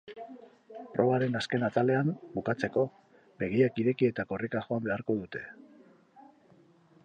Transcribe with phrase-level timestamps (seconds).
[0.95, 2.09] Probaren azken atalean,
[2.39, 2.87] bukatzeko,
[3.43, 5.47] begiak ireki eta korrika joan beharko dute.